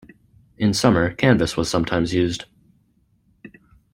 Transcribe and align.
In 0.57 0.73
summer 0.73 1.13
canvas 1.13 1.55
was 1.55 1.69
sometimes 1.69 2.11
used. 2.11 2.45